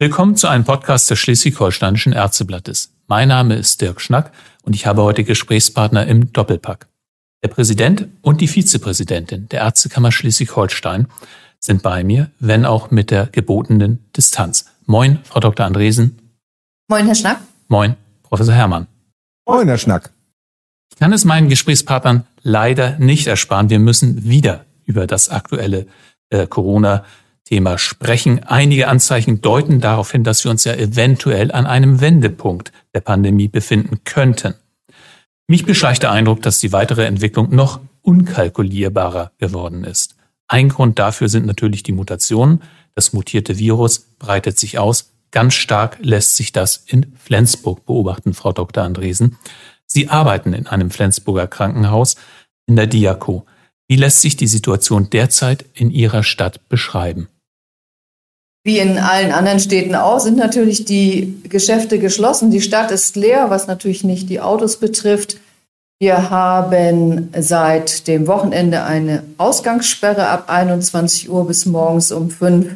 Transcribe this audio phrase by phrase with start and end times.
[0.00, 2.92] Willkommen zu einem Podcast des Schleswig-Holsteinischen Ärzteblattes.
[3.08, 4.30] Mein Name ist Dirk Schnack
[4.62, 6.86] und ich habe heute Gesprächspartner im Doppelpack.
[7.42, 11.08] Der Präsident und die Vizepräsidentin der Ärztekammer Schleswig-Holstein
[11.58, 14.66] sind bei mir, wenn auch mit der gebotenen Distanz.
[14.86, 15.66] Moin, Frau Dr.
[15.66, 16.16] Andresen.
[16.86, 17.40] Moin, Herr Schnack.
[17.66, 18.86] Moin, Professor Herrmann.
[19.48, 20.12] Moin, Herr Schnack.
[20.92, 23.68] Ich kann es meinen Gesprächspartnern leider nicht ersparen.
[23.68, 25.88] Wir müssen wieder über das aktuelle
[26.30, 27.04] äh, Corona
[27.48, 28.44] Thema sprechen.
[28.44, 33.48] Einige Anzeichen deuten darauf hin, dass wir uns ja eventuell an einem Wendepunkt der Pandemie
[33.48, 34.54] befinden könnten.
[35.46, 40.16] Mich beschleicht der Eindruck, dass die weitere Entwicklung noch unkalkulierbarer geworden ist.
[40.46, 42.62] Ein Grund dafür sind natürlich die Mutationen.
[42.94, 45.14] Das mutierte Virus breitet sich aus.
[45.30, 48.84] Ganz stark lässt sich das in Flensburg beobachten, Frau Dr.
[48.84, 49.38] Andresen.
[49.86, 52.16] Sie arbeiten in einem Flensburger Krankenhaus
[52.66, 53.46] in der Diako.
[53.86, 57.28] Wie lässt sich die Situation derzeit in Ihrer Stadt beschreiben?
[58.68, 62.50] Wie in allen anderen Städten auch, sind natürlich die Geschäfte geschlossen.
[62.50, 65.38] Die Stadt ist leer, was natürlich nicht die Autos betrifft.
[65.98, 72.70] Wir haben seit dem Wochenende eine Ausgangssperre ab 21 Uhr bis morgens um 5.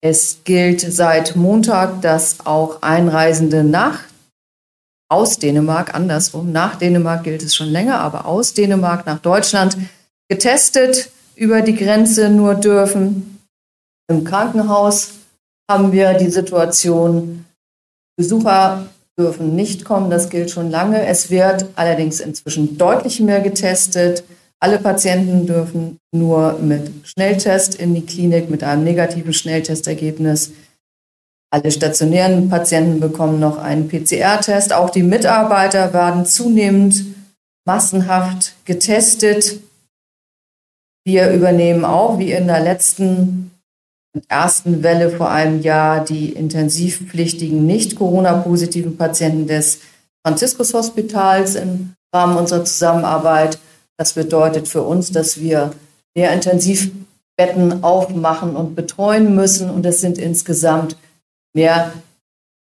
[0.00, 3.98] Es gilt seit Montag, dass auch Einreisende nach
[5.08, 9.76] aus Dänemark, andersrum, nach Dänemark gilt es schon länger, aber aus Dänemark nach Deutschland
[10.28, 13.39] getestet über die Grenze nur dürfen.
[14.10, 15.12] Im Krankenhaus
[15.70, 17.44] haben wir die Situation,
[18.16, 18.86] Besucher
[19.16, 21.06] dürfen nicht kommen, das gilt schon lange.
[21.06, 24.24] Es wird allerdings inzwischen deutlich mehr getestet.
[24.58, 30.52] Alle Patienten dürfen nur mit Schnelltest in die Klinik, mit einem negativen Schnelltestergebnis.
[31.52, 34.72] Alle stationären Patienten bekommen noch einen PCR-Test.
[34.72, 37.04] Auch die Mitarbeiter werden zunehmend
[37.64, 39.60] massenhaft getestet.
[41.04, 43.49] Wir übernehmen auch, wie in der letzten
[44.28, 49.80] ersten Welle vor einem Jahr die intensivpflichtigen nicht-Corona-positiven Patienten des
[50.24, 53.58] Franziskus-Hospitals im Rahmen unserer Zusammenarbeit.
[53.96, 55.72] Das bedeutet für uns, dass wir
[56.16, 59.70] mehr Intensivbetten aufmachen und betreuen müssen.
[59.70, 60.96] Und es sind insgesamt
[61.54, 61.92] mehr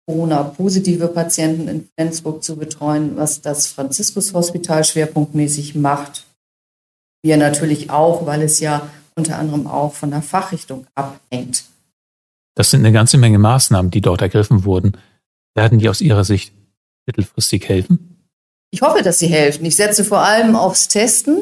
[0.08, 6.26] Corona-positive Patienten in Flensburg zu betreuen, was das Franziskus-Hospital schwerpunktmäßig macht.
[7.24, 11.66] Wir natürlich auch, weil es ja unter anderem auch von der Fachrichtung abhängt.
[12.56, 14.98] Das sind eine ganze Menge Maßnahmen, die dort ergriffen wurden.
[15.56, 16.54] Werden die aus Ihrer Sicht
[17.06, 18.12] mittelfristig helfen?
[18.72, 19.66] Ich hoffe, dass sie helfen.
[19.66, 21.38] Ich setze vor allem aufs Testen.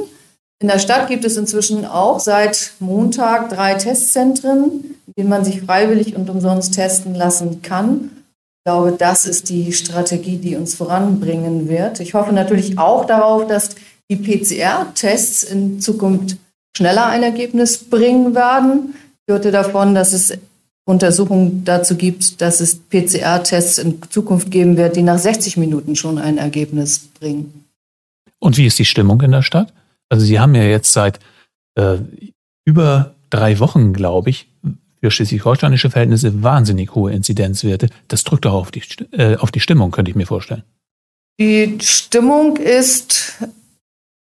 [0.61, 5.61] In der Stadt gibt es inzwischen auch seit Montag drei Testzentren, in denen man sich
[5.61, 8.11] freiwillig und umsonst testen lassen kann.
[8.57, 11.99] Ich glaube, das ist die Strategie, die uns voranbringen wird.
[12.01, 13.75] Ich hoffe natürlich auch darauf, dass
[14.11, 16.37] die PCR-Tests in Zukunft
[16.75, 18.95] schneller ein Ergebnis bringen werden.
[19.25, 20.37] Ich hörte davon, dass es
[20.85, 26.17] Untersuchungen dazu gibt, dass es PCR-Tests in Zukunft geben wird, die nach 60 Minuten schon
[26.17, 27.65] ein Ergebnis bringen.
[28.39, 29.71] Und wie ist die Stimmung in der Stadt?
[30.09, 31.19] Also Sie haben ja jetzt seit
[31.75, 31.97] äh,
[32.65, 34.47] über drei Wochen, glaube ich,
[34.99, 37.89] für schleswig-holsteinische Verhältnisse wahnsinnig hohe Inzidenzwerte.
[38.07, 38.81] Das drückt doch auf die,
[39.11, 40.63] äh, auf die Stimmung, könnte ich mir vorstellen.
[41.39, 43.37] Die Stimmung ist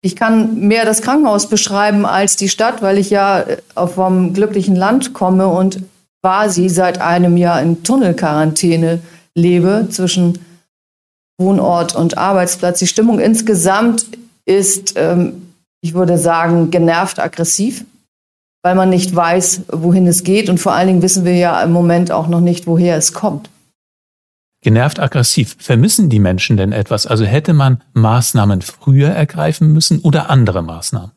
[0.04, 4.74] ich kann mehr das Krankenhaus beschreiben als die Stadt, weil ich ja äh, vom glücklichen
[4.76, 5.80] Land komme und
[6.22, 9.00] quasi seit einem Jahr in Tunnelquarantäne
[9.34, 10.38] lebe zwischen
[11.40, 12.80] Wohnort und Arbeitsplatz.
[12.80, 14.06] Die Stimmung insgesamt
[14.44, 17.84] ist, ähm, ich würde sagen, genervt aggressiv,
[18.62, 20.48] weil man nicht weiß, wohin es geht.
[20.48, 23.48] Und vor allen Dingen wissen wir ja im Moment auch noch nicht, woher es kommt
[24.62, 25.56] genervt aggressiv.
[25.58, 27.06] Vermissen die Menschen denn etwas?
[27.06, 31.10] Also hätte man Maßnahmen früher ergreifen müssen oder andere Maßnahmen?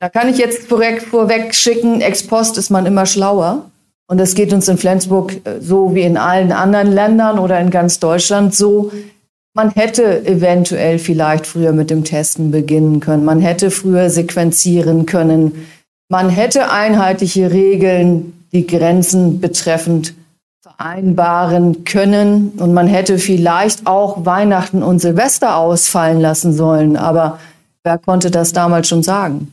[0.00, 3.70] Da kann ich jetzt vorweg, vorweg schicken, ex post ist man immer schlauer.
[4.06, 7.70] Und es geht uns in Flensburg äh, so wie in allen anderen Ländern oder in
[7.70, 8.92] ganz Deutschland so.
[9.54, 13.24] Man hätte eventuell vielleicht früher mit dem Testen beginnen können.
[13.24, 15.66] Man hätte früher sequenzieren können.
[16.10, 20.14] Man hätte einheitliche Regeln, die Grenzen betreffend
[20.76, 22.50] vereinbaren können.
[22.50, 26.96] Und man hätte vielleicht auch Weihnachten und Silvester ausfallen lassen sollen.
[26.96, 27.38] Aber
[27.82, 29.52] wer konnte das damals schon sagen?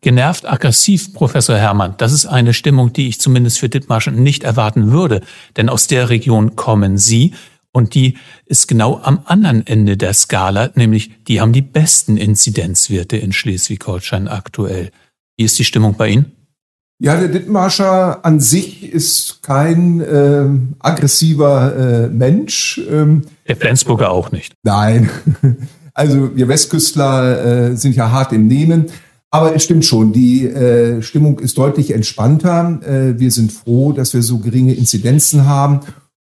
[0.00, 1.94] Genervt aggressiv, Professor Herrmann.
[1.98, 5.20] Das ist eine Stimmung, die ich zumindest für Dithmarschen nicht erwarten würde.
[5.56, 7.34] Denn aus der Region kommen Sie.
[7.72, 13.16] Und die ist genau am anderen Ende der Skala, nämlich die haben die besten Inzidenzwerte
[13.16, 14.90] in Schleswig-Holstein aktuell.
[15.38, 16.32] Wie ist die Stimmung bei Ihnen?
[17.04, 20.44] Ja, der Dithmarscher an sich ist kein äh,
[20.78, 22.80] aggressiver äh, Mensch.
[22.88, 24.54] Ähm, der Flensburger auch nicht.
[24.62, 25.10] Nein.
[25.94, 28.86] Also wir Westküstler äh, sind ja hart im Nehmen.
[29.30, 32.80] Aber es stimmt schon, die äh, Stimmung ist deutlich entspannter.
[32.82, 35.80] Äh, wir sind froh, dass wir so geringe Inzidenzen haben.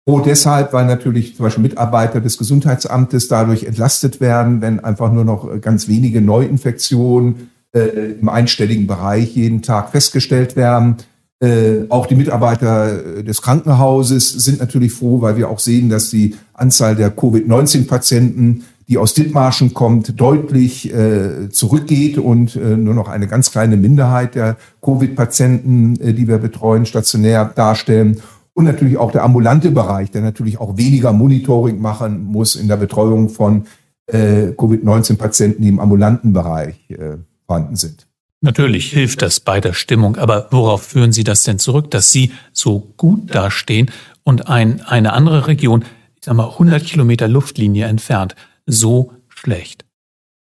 [0.07, 5.27] Froh deshalb, weil natürlich zum Beispiel Mitarbeiter des Gesundheitsamtes dadurch entlastet werden, wenn einfach nur
[5.27, 10.97] noch ganz wenige Neuinfektionen äh, im einstelligen Bereich jeden Tag festgestellt werden.
[11.41, 16.35] Äh, auch die Mitarbeiter des Krankenhauses sind natürlich froh, weil wir auch sehen, dass die
[16.55, 23.29] Anzahl der Covid-19-Patienten die aus Dithmarschen kommt, deutlich äh, zurückgeht und äh, nur noch eine
[23.29, 28.23] ganz kleine Minderheit der Covid-Patienten, äh, die wir betreuen, stationär darstellen.
[28.55, 32.79] Und natürlich auch der ambulante Bereich, der natürlich auch weniger Monitoring machen muss in der
[32.79, 33.67] Betreuung von
[34.07, 37.19] äh, Covid-19-Patienten, die im ambulanten Bereich äh,
[37.49, 38.07] vorhanden sind.
[38.41, 42.31] Natürlich hilft das bei der Stimmung, aber worauf führen Sie das denn zurück, dass Sie
[42.53, 43.91] so gut dastehen
[44.23, 45.85] und ein, eine andere Region,
[46.15, 49.85] ich sag mal 100 Kilometer Luftlinie entfernt, so schlecht?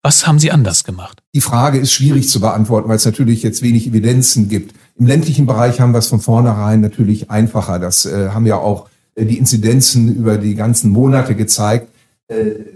[0.04, 1.24] Was haben Sie anders gemacht?
[1.34, 4.76] Die Frage ist schwierig zu beantworten, weil es natürlich jetzt wenig Evidenzen gibt.
[4.98, 7.80] Im ländlichen Bereich haben wir es von vornherein natürlich einfacher.
[7.80, 11.88] Das äh, haben ja auch äh, die Inzidenzen über die ganzen Monate gezeigt,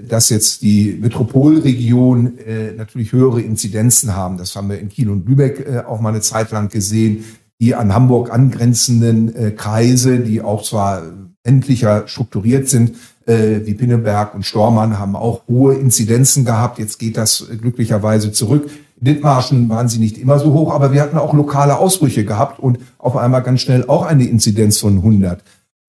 [0.08, 4.38] dass jetzt die Metropolregion äh, natürlich höhere Inzidenzen haben.
[4.38, 7.26] Das haben wir in Kiel und Lübeck äh, auch mal eine Zeit lang gesehen.
[7.62, 11.04] Die an Hamburg angrenzenden äh, Kreise, die auch zwar
[11.44, 16.80] endlicher strukturiert sind, äh, wie Pinneberg und Stormann haben auch hohe Inzidenzen gehabt.
[16.80, 18.70] Jetzt geht das glücklicherweise zurück.
[19.00, 22.60] In Dithmarschen waren sie nicht immer so hoch, aber wir hatten auch lokale Ausbrüche gehabt
[22.60, 25.44] und auf einmal ganz schnell auch eine Inzidenz von 100.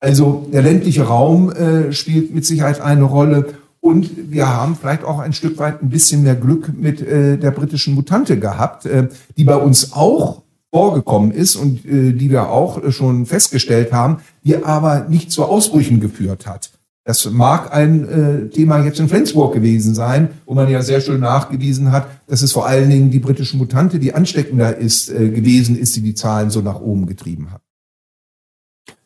[0.06, 3.54] Also der ländliche Raum äh, spielt mit Sicherheit eine Rolle.
[3.80, 7.50] Und wir haben vielleicht auch ein Stück weit ein bisschen mehr Glück mit äh, der
[7.50, 10.42] britischen Mutante gehabt, äh, die bei uns auch
[10.72, 15.98] vorgekommen ist und äh, die wir auch schon festgestellt haben, die aber nicht zu Ausbrüchen
[15.98, 16.70] geführt hat.
[17.02, 21.18] Das mag ein äh, Thema jetzt in Flensburg gewesen sein, wo man ja sehr schön
[21.18, 25.76] nachgewiesen hat, dass es vor allen Dingen die britische Mutante, die ansteckender ist, äh, gewesen
[25.76, 27.65] ist, die die Zahlen so nach oben getrieben hat.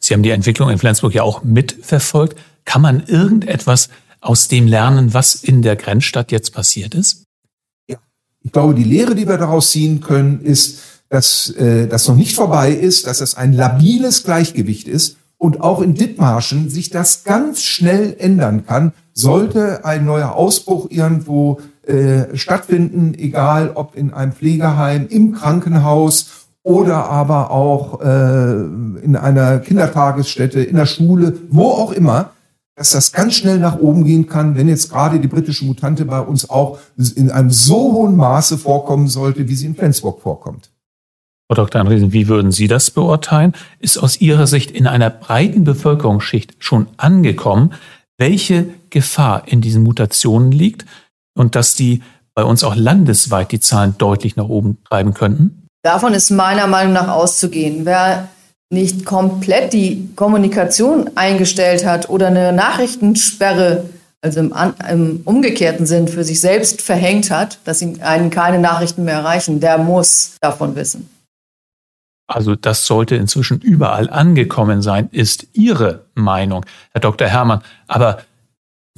[0.01, 2.39] Sie haben die Entwicklung in Flensburg ja auch mitverfolgt.
[2.65, 7.25] Kann man irgendetwas aus dem lernen, was in der Grenzstadt jetzt passiert ist?
[7.89, 7.99] Ja,
[8.43, 10.81] ich glaube, die Lehre, die wir daraus ziehen können, ist,
[11.11, 15.81] dass äh, das noch nicht vorbei ist, dass es ein labiles Gleichgewicht ist und auch
[15.81, 23.15] in Dithmarschen sich das ganz schnell ändern kann, sollte ein neuer Ausbruch irgendwo äh, stattfinden,
[23.15, 28.53] egal ob in einem Pflegeheim, im Krankenhaus oder aber auch äh,
[29.03, 32.33] in einer Kindertagesstätte, in der Schule, wo auch immer,
[32.77, 36.21] dass das ganz schnell nach oben gehen kann, wenn jetzt gerade die britische Mutante bei
[36.21, 40.71] uns auch in einem so hohen Maße vorkommen sollte, wie sie in Flensburg vorkommt.
[41.49, 41.81] Frau Dr.
[41.81, 43.55] Andresen, wie würden Sie das beurteilen?
[43.81, 47.75] Ist aus Ihrer Sicht in einer breiten Bevölkerungsschicht schon angekommen,
[48.19, 50.87] welche Gefahr in diesen Mutationen liegt
[51.35, 52.03] und dass die
[52.35, 55.60] bei uns auch landesweit die Zahlen deutlich nach oben treiben könnten?
[55.83, 57.87] Davon ist meiner Meinung nach auszugehen.
[57.87, 58.29] Wer
[58.71, 63.89] nicht komplett die Kommunikation eingestellt hat oder eine Nachrichtensperre,
[64.23, 64.55] also im,
[64.89, 69.61] im umgekehrten Sinn für sich selbst verhängt hat, dass ihn einen keine Nachrichten mehr erreichen,
[69.61, 71.09] der muss davon wissen.
[72.29, 77.27] Also das sollte inzwischen überall angekommen sein, ist Ihre Meinung, Herr Dr.
[77.27, 77.63] Herrmann.
[77.89, 78.19] Aber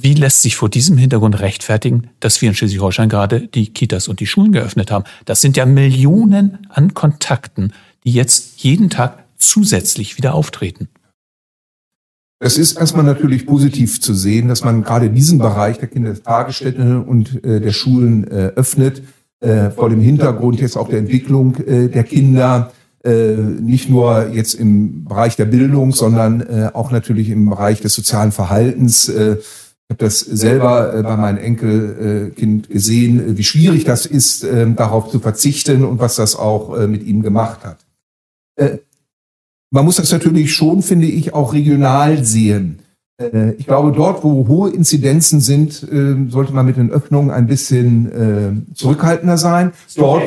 [0.03, 4.19] wie lässt sich vor diesem Hintergrund rechtfertigen, dass wir in Schleswig-Holstein gerade die Kitas und
[4.19, 5.05] die Schulen geöffnet haben?
[5.23, 7.71] Das sind ja Millionen an Kontakten,
[8.03, 10.89] die jetzt jeden Tag zusätzlich wieder auftreten.
[12.39, 17.41] Es ist erstmal natürlich positiv zu sehen, dass man gerade diesen Bereich der Kindertagesstätten und
[17.45, 19.03] äh, der Schulen äh, öffnet,
[19.39, 22.71] äh, vor dem Hintergrund jetzt auch der Entwicklung der Kinder
[23.05, 29.11] nicht nur jetzt im Bereich der Bildung, sondern auch natürlich im Bereich des sozialen Verhaltens.
[29.89, 34.71] Äh, ich habe das selber äh, bei meinem Enkelkind gesehen, wie schwierig das ist, äh,
[34.73, 37.77] darauf zu verzichten und was das auch äh, mit ihm gemacht hat.
[38.55, 38.77] Äh,
[39.71, 42.79] man muss das natürlich schon, finde ich, auch regional sehen.
[43.17, 47.47] Äh, ich glaube, dort, wo hohe Inzidenzen sind, äh, sollte man mit den Öffnungen ein
[47.47, 48.11] bisschen
[48.71, 49.73] äh, zurückhaltender sein.
[49.95, 50.23] Dort,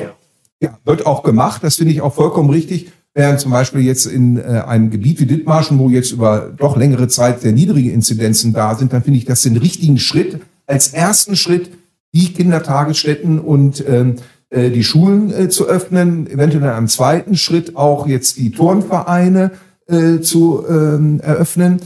[0.60, 1.62] ja, wird auch gemacht.
[1.62, 2.90] Das finde ich auch vollkommen richtig.
[3.16, 7.08] Während zum Beispiel jetzt in äh, einem Gebiet wie Dithmarschen, wo jetzt über doch längere
[7.08, 11.34] Zeit sehr niedrige Inzidenzen da sind, dann finde ich das den richtigen Schritt, als ersten
[11.34, 11.70] Schritt
[12.12, 14.16] die Kindertagesstätten und ähm,
[14.50, 19.52] äh, die Schulen äh, zu öffnen, eventuell in einem zweiten Schritt auch jetzt die Turnvereine
[19.86, 21.80] äh, zu ähm, eröffnen,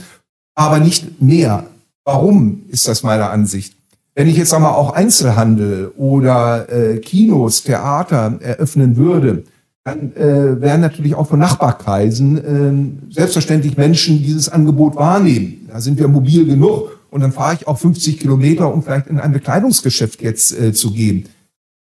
[0.53, 1.67] aber nicht mehr.
[2.03, 3.77] Warum ist das meiner Ansicht?
[4.15, 9.45] Wenn ich jetzt einmal auch Einzelhandel oder äh, Kinos, Theater eröffnen würde,
[9.83, 15.67] dann äh, werden natürlich auch von Nachbarkreisen äh, selbstverständlich Menschen dieses Angebot wahrnehmen.
[15.67, 19.19] Da sind wir mobil genug und dann fahre ich auch 50 Kilometer, um vielleicht in
[19.19, 21.25] ein Bekleidungsgeschäft jetzt äh, zu gehen.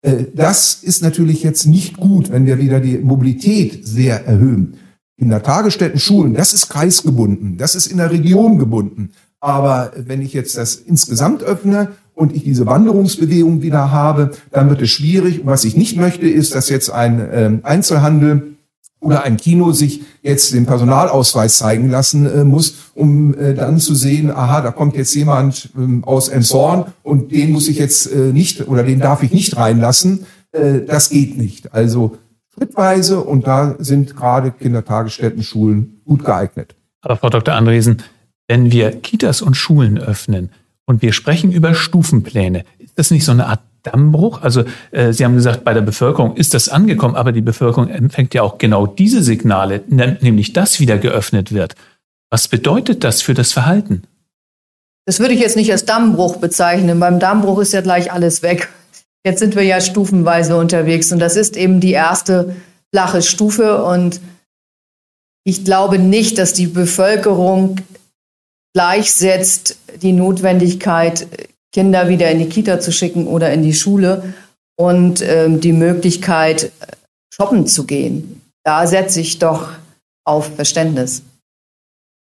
[0.04, 4.76] Äh, das ist natürlich jetzt nicht gut, wenn wir wieder die Mobilität sehr erhöhen.
[5.18, 9.10] Kindertagesstätten, Schulen, das ist kreisgebunden, das ist in der Region gebunden.
[9.40, 14.82] Aber wenn ich jetzt das insgesamt öffne und ich diese Wanderungsbewegung wieder habe, dann wird
[14.82, 15.42] es schwierig.
[15.44, 18.58] was ich nicht möchte, ist, dass jetzt ein ähm, Einzelhandel
[19.00, 23.94] oder ein Kino sich jetzt den Personalausweis zeigen lassen äh, muss, um äh, dann zu
[23.94, 28.34] sehen, aha, da kommt jetzt jemand ähm, aus Emshorn und den muss ich jetzt äh,
[28.34, 30.26] nicht oder den darf ich nicht reinlassen.
[30.54, 31.76] Äh, das geht nicht.
[31.76, 32.18] Also
[32.52, 36.76] schrittweise und da sind gerade Kindertagesstätten, Schulen gut geeignet.
[37.02, 37.54] Aber Frau Dr.
[37.54, 38.02] Andresen,
[38.48, 40.50] wenn wir Kitas und Schulen öffnen
[40.88, 44.42] und wir sprechen über Stufenpläne, ist das nicht so eine Art Dammbruch?
[44.42, 48.34] Also äh, Sie haben gesagt, bei der Bevölkerung ist das angekommen, aber die Bevölkerung empfängt
[48.34, 51.76] ja auch genau diese Signale, nämlich dass wieder geöffnet wird.
[52.30, 54.04] Was bedeutet das für das Verhalten?
[55.06, 57.00] Das würde ich jetzt nicht als Dammbruch bezeichnen.
[57.00, 58.70] Beim Dammbruch ist ja gleich alles weg.
[59.26, 62.56] Jetzt sind wir ja stufenweise unterwegs und das ist eben die erste
[62.94, 64.20] flache Stufe und
[65.44, 67.78] ich glaube nicht, dass die Bevölkerung
[68.78, 71.26] gleichsetzt die Notwendigkeit,
[71.74, 74.36] Kinder wieder in die Kita zu schicken oder in die Schule
[74.76, 76.72] und ähm, die Möglichkeit,
[77.34, 78.40] shoppen zu gehen.
[78.64, 79.70] Da setze ich doch
[80.26, 81.24] auf Verständnis.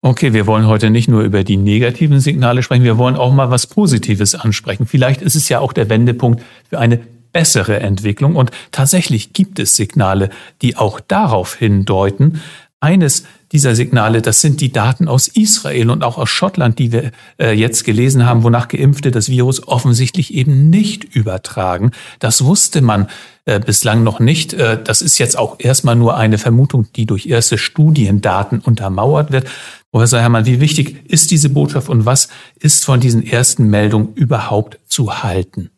[0.01, 3.51] Okay, wir wollen heute nicht nur über die negativen Signale sprechen, wir wollen auch mal
[3.51, 4.85] was Positives ansprechen.
[4.85, 7.01] Vielleicht ist es ja auch der Wendepunkt für eine
[7.33, 10.29] bessere Entwicklung und tatsächlich gibt es Signale,
[10.61, 12.41] die auch darauf hindeuten.
[12.79, 17.11] Eines dieser Signale, das sind die Daten aus Israel und auch aus Schottland, die wir
[17.39, 21.91] äh, jetzt gelesen haben, wonach Geimpfte das Virus offensichtlich eben nicht übertragen.
[22.19, 23.07] Das wusste man
[23.45, 24.53] äh, bislang noch nicht.
[24.53, 29.47] Äh, das ist jetzt auch erstmal nur eine Vermutung, die durch erste Studiendaten untermauert wird.
[29.91, 34.79] Professor Herrmann, wie wichtig ist diese Botschaft und was ist von diesen ersten Meldungen überhaupt
[34.87, 35.69] zu halten?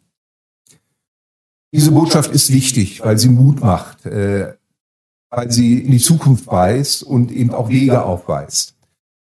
[1.74, 4.54] Diese Botschaft ist wichtig, weil sie Mut macht, äh,
[5.30, 8.76] weil sie in die Zukunft weist und eben auch Wege aufweist.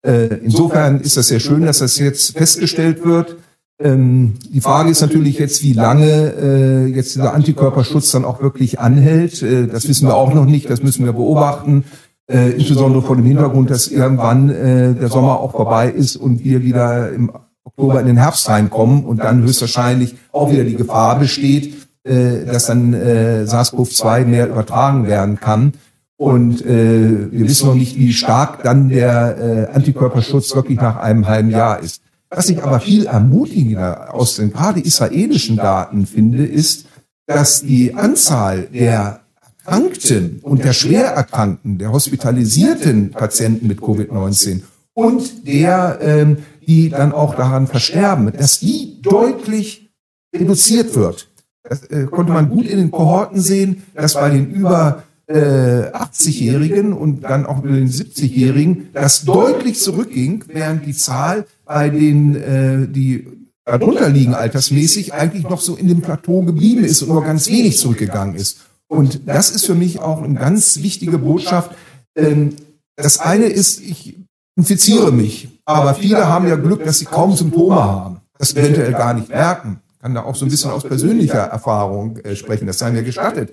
[0.06, 3.38] Äh, insofern ist das sehr schön, dass das jetzt festgestellt wird.
[3.82, 8.80] Ähm, die Frage ist natürlich jetzt, wie lange äh, jetzt dieser Antikörperschutz dann auch wirklich
[8.80, 9.42] anhält.
[9.42, 11.86] das wissen wir auch noch nicht, das müssen wir beobachten
[12.30, 16.62] äh, insbesondere vor dem Hintergrund, dass irgendwann äh, der Sommer auch vorbei ist und wir
[16.62, 17.32] wieder im
[17.64, 22.68] Oktober in den Herbst reinkommen und dann höchstwahrscheinlich auch wieder die Gefahr besteht, äh, dass
[22.68, 25.74] dann äh, SARS-CoV-2 mehr übertragen werden kann.
[26.20, 31.26] Und äh, wir wissen noch nicht, wie stark dann der äh, Antikörperschutz wirklich nach einem
[31.28, 32.02] halben Jahr ist.
[32.30, 36.88] Was ich aber viel ermutigender aus den gerade israelischen Daten finde, ist,
[37.26, 39.22] dass die Anzahl der
[39.64, 47.36] Erkrankten und der Schwererkrankten, der hospitalisierten Patienten mit Covid-19 und der, ähm, die dann auch
[47.36, 49.90] daran versterben, dass die deutlich
[50.36, 51.30] reduziert wird.
[51.64, 56.94] Das äh, konnte man gut in den Kohorten sehen, dass bei den über äh, 80-Jährigen
[56.94, 62.88] und dann auch über den 70-Jährigen das deutlich zurückging, während die Zahl bei den, äh,
[62.88, 63.28] die
[63.64, 67.78] darunter liegen altersmäßig, eigentlich noch so in dem Plateau geblieben ist und nur ganz wenig
[67.78, 68.62] zurückgegangen ist.
[68.88, 71.72] Und das ist für mich auch eine ganz wichtige Botschaft.
[72.16, 72.56] Ähm,
[72.96, 74.18] das eine ist, ich
[74.58, 79.14] infiziere mich, aber viele haben ja Glück, dass sie kaum Symptome haben, das eventuell gar
[79.14, 79.80] nicht merken.
[80.02, 83.52] Kann da auch so ein bisschen aus persönlicher Erfahrung äh, sprechen, das sei mir gestattet.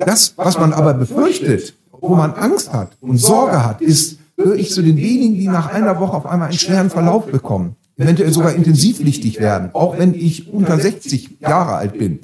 [0.00, 4.70] Das, was man aber befürchtet, wo man Angst hat und Sorge hat, ist, höre ich
[4.70, 8.54] zu den wenigen, die nach einer Woche auf einmal einen schweren Verlauf bekommen, eventuell sogar
[8.54, 12.20] intensivpflichtig werden, auch wenn ich unter 60 Jahre alt bin.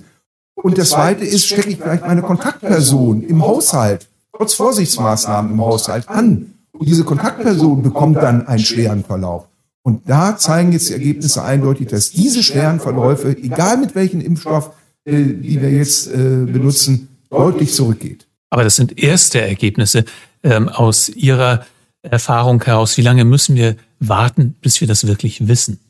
[0.55, 6.09] Und das Zweite ist, stecke ich vielleicht meine Kontaktperson im Haushalt, trotz Vorsichtsmaßnahmen im Haushalt
[6.09, 6.55] an.
[6.73, 9.49] Und diese Kontaktperson bekommt dann einen schweren Verlauf.
[9.83, 14.71] Und da zeigen jetzt die Ergebnisse eindeutig, dass diese schweren Verläufe, egal mit welchem Impfstoff,
[15.05, 18.27] äh, die wir jetzt äh, benutzen, deutlich zurückgeht.
[18.51, 20.05] Aber das sind erste Ergebnisse
[20.43, 21.67] ähm, aus Ihrer
[22.03, 22.97] Erfahrung heraus.
[22.97, 25.81] Wie lange müssen wir warten, bis wir das wirklich wissen?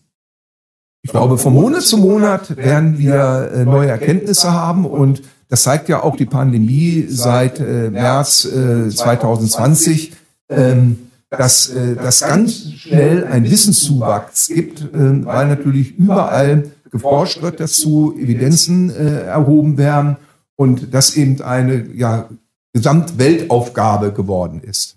[1.02, 5.88] Ich glaube, von Monat zu Monat werden wir äh, neue Erkenntnisse haben und das zeigt
[5.88, 10.12] ja auch die Pandemie seit äh, März äh, 2020,
[10.48, 17.60] ähm, dass äh, das ganz schnell ein Wissenszuwachs gibt, äh, weil natürlich überall geforscht wird
[17.60, 20.16] dazu, Evidenzen äh, erhoben werden
[20.56, 22.28] und das eben eine ja,
[22.72, 24.96] Gesamtweltaufgabe geworden ist.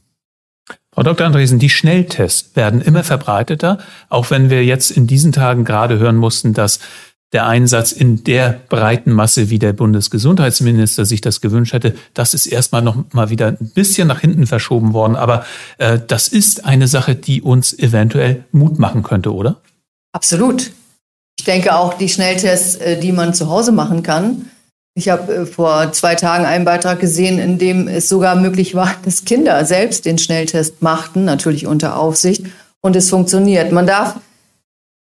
[0.91, 1.25] Frau Dr.
[1.27, 3.77] Andresen, die Schnelltests werden immer verbreiteter,
[4.09, 6.79] auch wenn wir jetzt in diesen Tagen gerade hören mussten, dass
[7.31, 12.47] der Einsatz in der breiten Masse, wie der Bundesgesundheitsminister sich das gewünscht hätte, das ist
[12.47, 15.15] erstmal noch mal wieder ein bisschen nach hinten verschoben worden.
[15.15, 15.45] Aber
[15.77, 19.61] äh, das ist eine Sache, die uns eventuell Mut machen könnte, oder?
[20.11, 20.71] Absolut.
[21.37, 24.49] Ich denke auch, die Schnelltests, äh, die man zu Hause machen kann,
[24.99, 28.93] Ich habe äh, vor zwei Tagen einen Beitrag gesehen, in dem es sogar möglich war,
[29.05, 32.45] dass Kinder selbst den Schnelltest machten, natürlich unter Aufsicht,
[32.81, 33.71] und es funktioniert.
[33.71, 34.15] Man darf,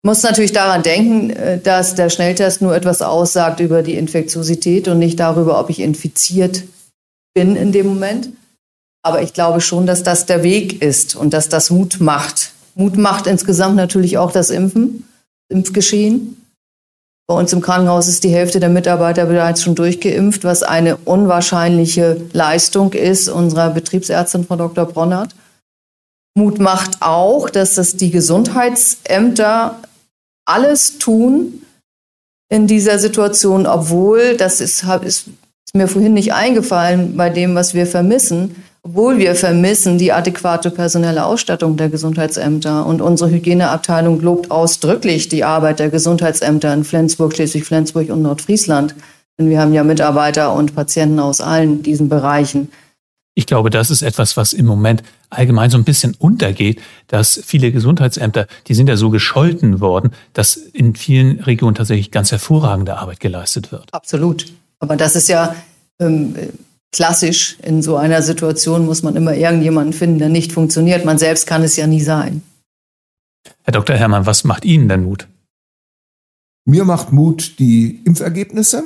[0.02, 4.98] muss natürlich daran denken, äh, dass der Schnelltest nur etwas aussagt über die Infektiosität und
[4.98, 6.62] nicht darüber, ob ich infiziert
[7.34, 8.30] bin in dem Moment.
[9.02, 12.52] Aber ich glaube schon, dass das der Weg ist und dass das Mut macht.
[12.76, 15.06] Mut macht insgesamt natürlich auch das Impfen,
[15.50, 16.41] Impfgeschehen.
[17.32, 22.20] Bei uns im Krankenhaus ist die Hälfte der Mitarbeiter bereits schon durchgeimpft, was eine unwahrscheinliche
[22.34, 24.84] Leistung ist unserer Betriebsärztin Frau Dr.
[24.84, 25.34] Bronnert.
[26.36, 29.78] Mut macht auch, dass das die Gesundheitsämter
[30.44, 31.62] alles tun
[32.50, 35.30] in dieser Situation, obwohl, das ist, ist,
[35.72, 41.24] mir vorhin nicht eingefallen bei dem, was wir vermissen, obwohl wir vermissen die adäquate personelle
[41.24, 42.84] Ausstattung der Gesundheitsämter.
[42.84, 48.96] Und unsere Hygieneabteilung lobt ausdrücklich die Arbeit der Gesundheitsämter in Flensburg, Schleswig-Flensburg und Nordfriesland.
[49.38, 52.72] Denn wir haben ja Mitarbeiter und Patienten aus allen diesen Bereichen.
[53.34, 57.72] Ich glaube, das ist etwas, was im Moment allgemein so ein bisschen untergeht, dass viele
[57.72, 63.20] Gesundheitsämter, die sind ja so gescholten worden, dass in vielen Regionen tatsächlich ganz hervorragende Arbeit
[63.20, 63.88] geleistet wird.
[63.92, 64.52] Absolut.
[64.80, 65.54] Aber das ist ja
[65.98, 66.34] ähm,
[66.92, 71.04] klassisch, in so einer Situation muss man immer irgendjemanden finden, der nicht funktioniert.
[71.04, 72.42] Man selbst kann es ja nie sein.
[73.62, 73.96] Herr Dr.
[73.96, 75.26] Herrmann, was macht Ihnen denn Mut?
[76.64, 78.84] Mir macht Mut die Impfergebnisse,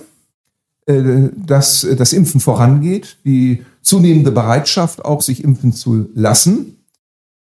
[0.87, 6.79] äh, dass das Impfen vorangeht, die zunehmende Bereitschaft auch, sich impfen zu lassen.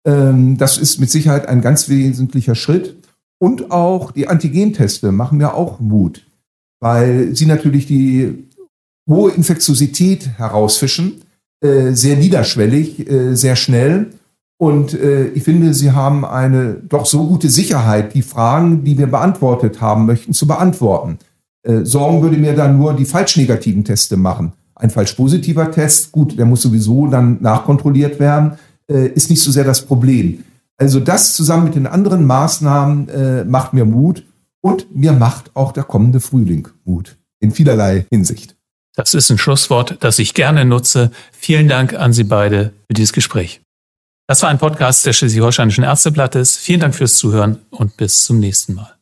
[0.06, 2.96] Ähm, das ist mit Sicherheit ein ganz wesentlicher Schritt.
[3.40, 6.24] Und auch die Antigenteste machen mir auch Mut,
[6.80, 8.46] weil sie natürlich die
[9.08, 11.22] hohe Infektiosität herausfischen,
[11.62, 14.08] äh, sehr niederschwellig, äh, sehr schnell.
[14.58, 19.08] Und äh, ich finde, Sie haben eine doch so gute Sicherheit, die Fragen, die wir
[19.08, 21.18] beantwortet haben möchten, zu beantworten.
[21.84, 24.54] Sorgen würde mir dann nur die falsch negativen Teste machen.
[24.74, 28.54] Ein falsch positiver Test, gut, der muss sowieso dann nachkontrolliert werden,
[28.88, 30.44] ist nicht so sehr das Problem.
[30.78, 34.26] Also das zusammen mit den anderen Maßnahmen macht mir Mut
[34.62, 38.56] und mir macht auch der kommende Frühling Mut in vielerlei Hinsicht.
[38.96, 41.12] Das ist ein Schlusswort, das ich gerne nutze.
[41.32, 43.62] Vielen Dank an Sie beide für dieses Gespräch.
[44.28, 46.58] Das war ein Podcast des Schleswig-Holsteinischen Ärzteblattes.
[46.58, 49.01] Vielen Dank fürs Zuhören und bis zum nächsten Mal.